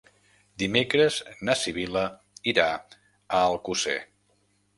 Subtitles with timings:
[0.61, 1.17] Dimecres
[1.49, 2.03] na Sibil·la
[2.53, 3.97] irà a Alcosser.